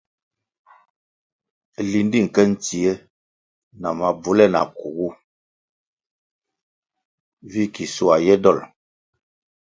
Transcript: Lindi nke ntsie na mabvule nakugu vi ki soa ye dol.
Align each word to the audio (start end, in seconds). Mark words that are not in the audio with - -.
Lindi 1.89 2.17
nke 2.25 2.41
ntsie 2.53 2.91
na 3.81 3.89
mabvule 3.99 4.45
nakugu 4.51 5.09
vi 7.51 7.63
ki 7.73 7.85
soa 7.95 8.17
ye 8.25 8.35
dol. 8.43 8.59